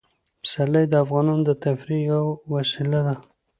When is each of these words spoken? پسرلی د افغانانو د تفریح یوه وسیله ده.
پسرلی 0.41 0.85
د 0.89 0.93
افغانانو 1.03 1.43
د 1.47 1.51
تفریح 1.65 2.01
یوه 2.11 2.29
وسیله 2.53 2.99
ده. 3.07 3.15